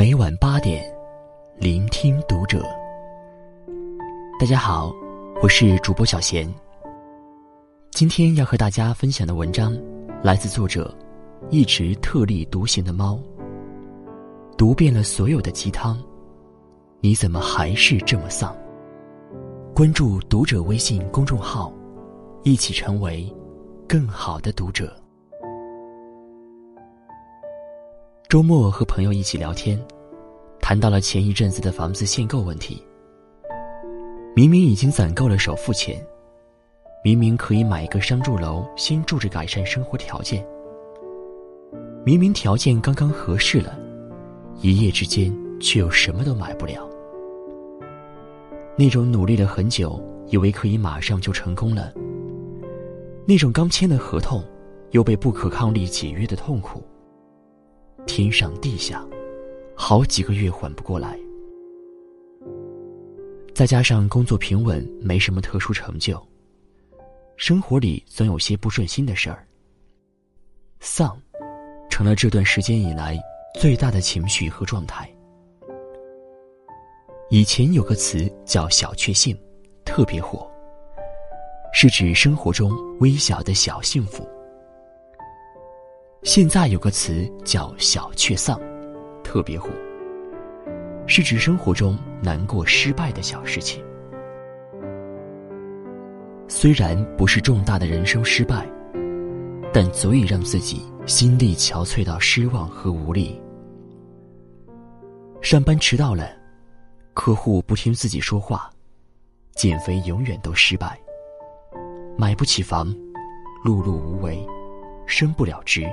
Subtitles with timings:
[0.00, 0.82] 每晚八点，
[1.58, 2.64] 聆听读者。
[4.40, 4.90] 大家好，
[5.42, 6.50] 我是主播小贤。
[7.90, 9.78] 今天要和大家分享的文章，
[10.22, 10.96] 来自作者
[11.50, 13.20] 一直特立独行的猫。
[14.56, 16.02] 读遍了所有的鸡汤，
[17.02, 18.56] 你怎么还是这么丧？
[19.74, 21.70] 关注读者微信公众号，
[22.42, 23.30] 一起成为
[23.86, 24.96] 更好的读者。
[28.30, 29.76] 周末和朋友一起聊天，
[30.60, 32.80] 谈到了前一阵子的房子限购问题。
[34.36, 36.00] 明明已经攒够了首付钱，
[37.02, 40.46] 明明可以买一个商住楼先住着改善生活条件，
[42.06, 43.76] 明明条件刚刚合适了，
[44.60, 46.88] 一夜之间却又什么都买不了。
[48.76, 51.92] 那种努力了很久，以为可以马上就成功了，
[53.26, 54.40] 那种刚签了合同，
[54.92, 56.80] 又被不可抗力解约的痛苦。
[58.06, 59.06] 天上地下，
[59.74, 61.18] 好几个月缓不过来。
[63.54, 66.20] 再加上工作平稳，没什么特殊成就，
[67.36, 69.46] 生活里总有些不顺心的事儿。
[70.80, 71.20] 丧，
[71.90, 73.18] 成了这段时间以来
[73.60, 75.08] 最大的情绪和状态。
[77.28, 79.38] 以前有个词叫“小确幸”，
[79.84, 80.50] 特别火，
[81.72, 84.26] 是指生活中微小的小幸福。
[86.22, 88.60] 现在有个词叫“小确丧”，
[89.24, 89.70] 特别火，
[91.06, 93.82] 是指生活中难过、失败的小事情。
[96.46, 98.68] 虽然不是重大的人生失败，
[99.72, 103.40] 但足以让自己心力憔悴到失望和无力。
[105.40, 106.30] 上班迟到了，
[107.14, 108.70] 客户不听自己说话，
[109.54, 111.00] 减肥永远都失败。
[112.18, 112.88] 买不起房，
[113.64, 114.46] 碌碌无为，
[115.06, 115.90] 升不了职。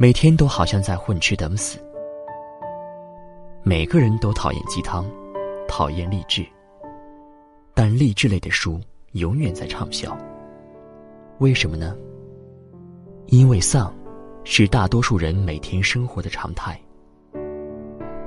[0.00, 1.76] 每天都好像在混吃等死。
[3.64, 5.04] 每个人都讨厌鸡汤，
[5.66, 6.46] 讨厌励志，
[7.74, 8.80] 但励志类的书
[9.14, 10.16] 永远在畅销。
[11.38, 11.96] 为什么呢？
[13.26, 13.92] 因为丧，
[14.44, 16.80] 是大多数人每天生活的常态。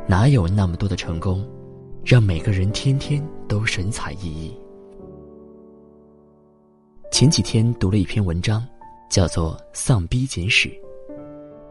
[0.06, 1.50] 哪有那么多的成功，
[2.03, 4.51] 让每个人天天都神采奕奕？
[7.13, 8.62] 前几天读了一篇文章，
[9.09, 10.68] 叫做《丧逼简史》。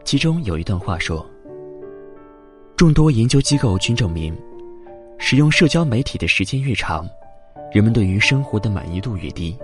[0.03, 1.25] 其中有一段话说
[2.75, 4.35] ：“众多研究机构均证明，
[5.17, 7.07] 使用社交媒体的时间越长，
[7.71, 9.57] 人们对于生活的满意度越低。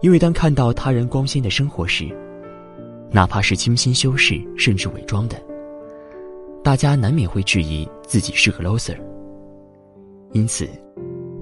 [0.00, 2.08] 因为当看到他人光鲜的生活时，
[3.10, 5.42] 哪怕是精心修饰甚至伪装的，
[6.62, 8.96] 大家难免会质疑自己是个 loser。
[10.32, 10.68] 因此，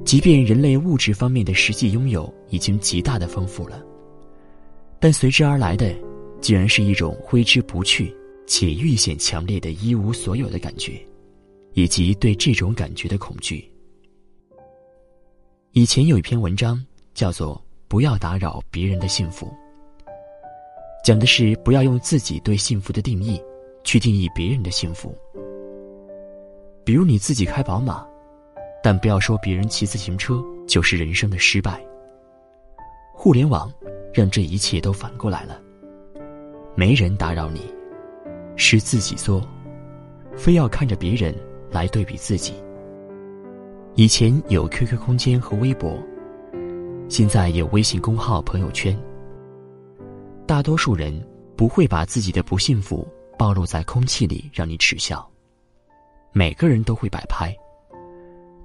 [0.04, 3.82] 即便人类物质方面的实际拥有已经极大的丰富了，
[4.98, 5.92] 但随之而来的。”
[6.40, 8.14] 竟然是一种挥之不去
[8.46, 11.00] 且愈显强烈的一无所有的感觉，
[11.74, 13.70] 以及对这种感觉的恐惧。
[15.72, 16.82] 以前有一篇文章
[17.14, 17.54] 叫做
[17.88, 19.46] 《不要打扰别人的幸福》，
[21.04, 23.40] 讲的是不要用自己对幸福的定义
[23.84, 25.14] 去定义别人的幸福。
[26.84, 28.06] 比如你自己开宝马，
[28.82, 31.84] 但不要说别人骑自行车就是人生的失败。
[33.12, 33.70] 互联网
[34.14, 35.60] 让这一切都反过来了。
[36.78, 37.60] 没人打扰你，
[38.54, 39.44] 是自己做，
[40.36, 41.34] 非要看着别人
[41.72, 42.54] 来对比自己。
[43.96, 45.98] 以前有 QQ 空间和微博，
[47.08, 48.96] 现在有微信公号、朋友圈。
[50.46, 51.20] 大多数人
[51.56, 53.04] 不会把自己的不幸福
[53.36, 55.28] 暴露在空气里让你耻笑，
[56.30, 57.52] 每个人都会摆拍，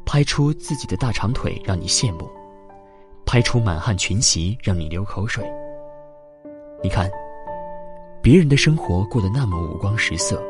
[0.05, 2.29] 拍出自己的大长腿让你羡慕，
[3.25, 5.43] 拍出满汉全席让你流口水。
[6.83, 7.09] 你看。
[8.23, 10.41] 别人的生活过得那么五光十色，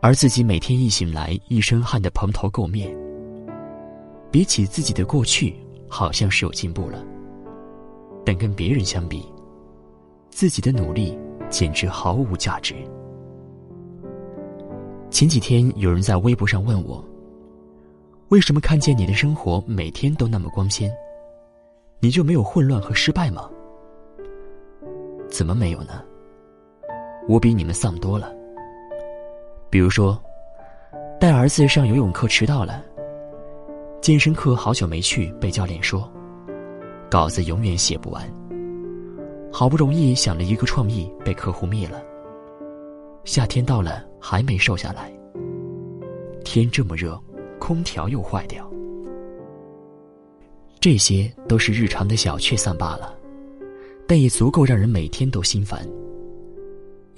[0.00, 2.96] 而自己每天一醒来一身汗的蓬头垢面。
[4.30, 5.56] 比起自己的过去，
[5.88, 7.04] 好像是有进步了，
[8.24, 9.26] 但跟别人相比，
[10.30, 11.18] 自己的努力
[11.50, 12.76] 简直毫无价值。
[15.10, 17.04] 前几天有人在微博上问我
[18.30, 20.88] ：“为什么看见你的生活每天都那么光鲜，
[21.98, 23.50] 你就没有混乱和失败吗？”
[25.28, 26.04] 怎么没有呢？
[27.28, 28.34] 我比你们丧多了。
[29.68, 30.18] 比如说，
[31.20, 32.82] 带儿子上游泳课迟到了，
[34.00, 36.10] 健身课好久没去，被教练说，
[37.10, 38.26] 稿子永远写不完。
[39.52, 42.02] 好不容易想了一个创意，被客户灭了。
[43.24, 45.12] 夏天到了，还没瘦下来。
[46.44, 47.20] 天这么热，
[47.58, 48.66] 空调又坏掉。
[50.80, 53.14] 这些都是日常的小确丧罢了，
[54.06, 55.86] 但也足够让人每天都心烦。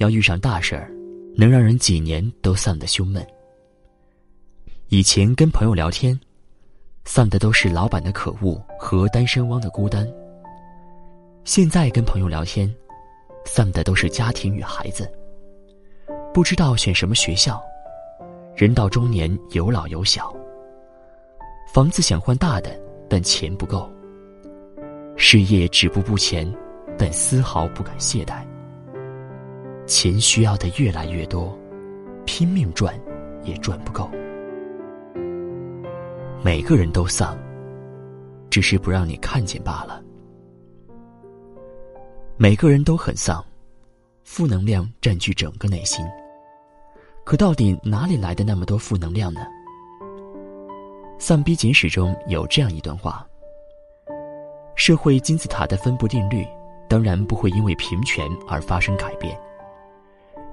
[0.00, 0.90] 要遇上大事儿，
[1.36, 3.24] 能让人几年都丧得胸闷。
[4.88, 6.18] 以前跟朋友聊天，
[7.04, 10.10] 丧的都是老板的可恶和单身汪的孤单。
[11.44, 12.74] 现在跟朋友聊天，
[13.44, 15.06] 丧的都是家庭与孩子。
[16.32, 17.62] 不知道选什么学校，
[18.56, 20.34] 人到中年有老有小。
[21.74, 22.70] 房子想换大的，
[23.06, 23.86] 但钱不够。
[25.14, 26.50] 事业止步不前，
[26.96, 28.42] 但丝毫不敢懈怠。
[29.90, 31.52] 钱需要的越来越多，
[32.24, 32.94] 拼命赚，
[33.42, 34.08] 也赚不够。
[36.44, 37.36] 每个人都丧，
[38.48, 40.00] 只是不让你看见罢了。
[42.36, 43.44] 每个人都很丧，
[44.22, 46.06] 负能量占据整个内心。
[47.24, 49.40] 可到底哪里来的那么多负能量呢？
[51.18, 53.26] 《丧逼简史》中有这样一段话：
[54.76, 56.46] 社会金字塔的分布定律，
[56.88, 59.36] 当然不会因为平权而发生改变。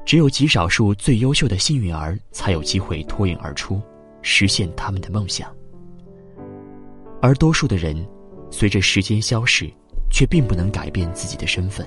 [0.08, 3.82] 只有极少数最优秀的幸运儿才有机会脱颖而出，
[4.22, 5.54] 实现他们的梦想。
[7.22, 8.08] 而多数的人，
[8.50, 9.70] 随着时间消逝，
[10.10, 11.86] 却并不能改变自己的身份。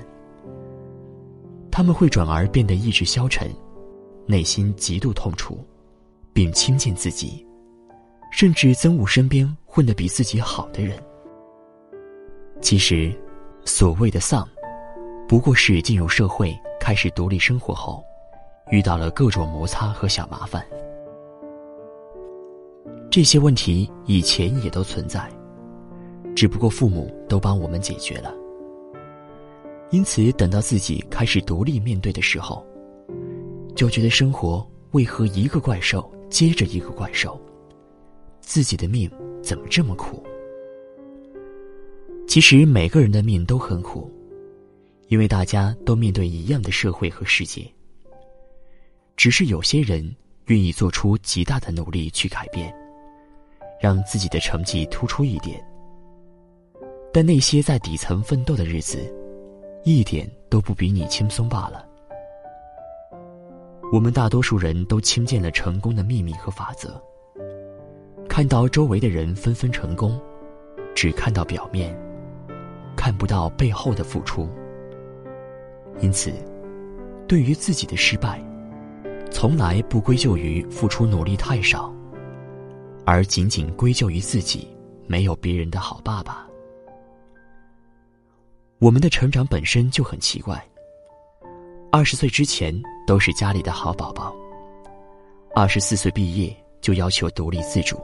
[1.71, 3.49] 他们会转而变得意志消沉，
[4.27, 5.65] 内心极度痛楚，
[6.31, 7.43] 并轻贱自己，
[8.31, 10.95] 甚至憎恶身边混得比自己好的人。
[12.61, 13.11] 其实，
[13.65, 14.47] 所谓的丧，
[15.27, 17.99] 不过是进入社会开始独立生活后。
[18.71, 20.65] 遇到了各种摩擦和小麻烦，
[23.09, 25.29] 这些问题以前也都存在，
[26.33, 28.33] 只不过父母都帮我们解决了。
[29.89, 32.65] 因此，等到自己开始独立面对的时候，
[33.75, 37.37] 就觉得生活为何一个怪兽接着一个怪兽，
[38.39, 39.11] 自己的命
[39.43, 40.23] 怎么这么苦？
[42.25, 44.09] 其实每个人的命都很苦，
[45.09, 47.69] 因为大家都面对一样的社会和世界。
[49.21, 50.03] 只是有些人
[50.47, 52.75] 愿意做出极大的努力去改变，
[53.79, 55.63] 让自己的成绩突出一点。
[57.13, 58.97] 但那些在底层奋斗的日子，
[59.83, 61.87] 一点都不比你轻松罢了。
[63.93, 66.99] 我们大多数人都听见了成功的秘密和法则，
[68.27, 70.19] 看到周围的人纷纷成功，
[70.95, 71.95] 只看到表面，
[72.97, 74.49] 看不到背后的付出。
[75.99, 76.33] 因此，
[77.27, 78.43] 对于自己的失败。
[79.31, 81.91] 从来不归咎于付出努力太少，
[83.05, 84.67] 而仅仅归咎于自己
[85.07, 86.45] 没有别人的好爸爸。
[88.77, 90.63] 我们的成长本身就很奇怪。
[91.91, 92.73] 二十岁之前
[93.07, 94.35] 都是家里的好宝宝，
[95.55, 97.99] 二十四岁毕业就要求独立自主，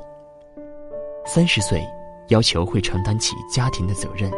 [1.26, 1.86] 三十岁
[2.30, 4.32] 要求会承担起家庭的责任，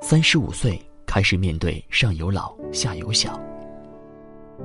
[0.00, 3.40] 三十五岁开始面对上有老下有小。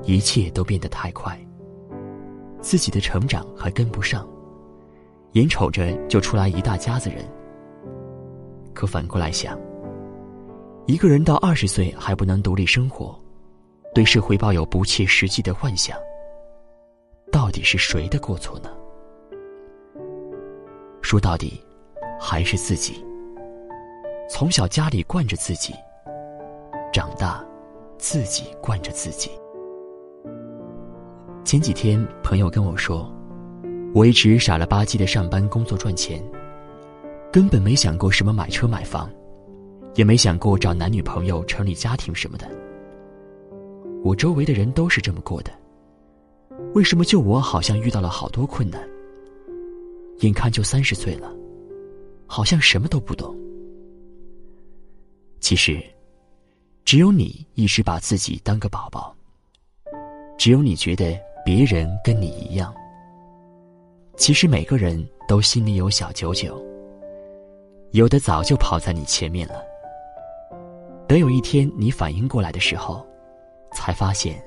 [0.02, 1.40] 一切都变得太快，
[2.60, 4.28] 自己的成长还跟不上，
[5.34, 7.24] 眼瞅着就出来一大家子人。
[8.74, 9.58] 可反过来想，
[10.88, 13.18] 一个人到二十岁还不能独立生活，
[13.94, 15.98] 对社会抱有不切实际的幻想，
[17.32, 18.70] 到底是谁的过错呢？
[21.02, 21.64] 说到底，
[22.20, 23.06] 还是自己。
[24.30, 25.74] 从小家里惯着自己，
[26.92, 27.46] 长大，
[28.00, 29.30] 自己惯着自己。
[31.44, 33.14] 前几天，朋友跟我说，
[33.94, 36.24] 我一直傻了吧唧的上班工作赚钱，
[37.34, 39.12] 根本没想过什么买车买房，
[39.96, 42.50] 也没想过找男女朋友成立家庭什么的。
[44.04, 45.52] 我周围的人都是这么过的，
[46.74, 48.82] 为什么就我好像遇到了好多困难？
[50.22, 51.30] 眼看就三十岁了，
[52.26, 53.38] 好像什么都不懂。
[55.42, 55.84] 其实，
[56.86, 59.14] 只有你一直把自己当个宝宝，
[60.38, 61.20] 只有你觉得。
[61.46, 62.74] 别人跟你一样，
[64.16, 66.64] 其实每个人都心里有小九九，
[67.92, 69.56] 有的早就跑在你前面了。
[71.08, 73.06] 等有一天你反应过来的时候，
[73.74, 74.42] 才发现，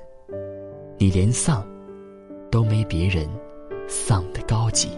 [0.97, 1.65] 你连丧
[2.49, 3.29] 都没别人
[3.87, 4.89] 丧的高级。